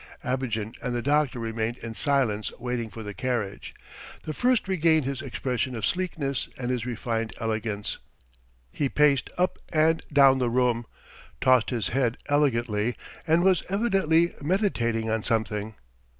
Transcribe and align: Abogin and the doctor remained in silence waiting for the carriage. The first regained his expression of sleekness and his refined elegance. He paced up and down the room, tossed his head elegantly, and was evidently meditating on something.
Abogin 0.23 0.73
and 0.81 0.95
the 0.95 1.01
doctor 1.03 1.37
remained 1.37 1.77
in 1.77 1.93
silence 1.93 2.51
waiting 2.57 2.89
for 2.89 3.03
the 3.03 3.13
carriage. 3.13 3.71
The 4.23 4.33
first 4.33 4.67
regained 4.67 5.05
his 5.05 5.21
expression 5.21 5.75
of 5.75 5.85
sleekness 5.85 6.49
and 6.57 6.71
his 6.71 6.87
refined 6.87 7.35
elegance. 7.39 7.99
He 8.71 8.89
paced 8.89 9.29
up 9.37 9.59
and 9.71 10.03
down 10.11 10.39
the 10.39 10.49
room, 10.49 10.87
tossed 11.39 11.69
his 11.69 11.89
head 11.89 12.17
elegantly, 12.27 12.95
and 13.27 13.43
was 13.43 13.61
evidently 13.69 14.33
meditating 14.41 15.11
on 15.11 15.21
something. 15.23 15.75